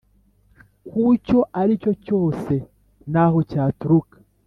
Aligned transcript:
kucyo 0.87 1.39
aricyo 1.59 1.91
cyose 2.05 2.53
naho 3.11 3.37
ryaturuka 3.47 4.15